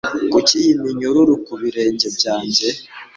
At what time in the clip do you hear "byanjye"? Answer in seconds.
2.17-2.67